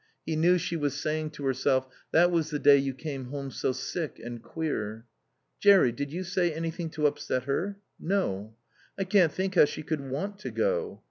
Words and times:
He 0.25 0.35
knew 0.35 0.57
she 0.57 0.75
was 0.75 0.95
saying 0.99 1.29
to 1.33 1.45
herself, 1.45 1.85
"That 2.11 2.31
was 2.31 2.49
the 2.49 2.57
day 2.57 2.75
you 2.77 2.91
came 2.95 3.25
home 3.25 3.51
so 3.51 3.71
sick 3.71 4.17
and 4.17 4.41
queer." 4.41 5.05
"Jerry 5.59 5.91
did 5.91 6.11
you 6.11 6.23
say 6.23 6.51
anything 6.51 6.89
to 6.97 7.05
upset 7.05 7.43
her?" 7.43 7.77
"No." 7.99 8.55
"I 8.97 9.03
can't 9.03 9.31
think 9.31 9.53
how 9.53 9.65
she 9.65 9.83
could 9.83 10.01
want 10.01 10.39
to 10.39 10.49
go." 10.49 10.99